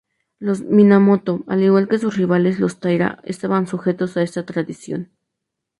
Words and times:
Los 0.39 0.61
"Minamoto", 0.63 1.43
al 1.45 1.61
igual 1.61 1.87
que 1.87 1.99
sus 1.99 2.17
rivales 2.17 2.59
los 2.59 2.79
"Taira", 2.79 3.19
estaban 3.23 3.67
sujetos 3.67 4.17
a 4.17 4.23
esta 4.23 4.47
tradición. 4.47 5.11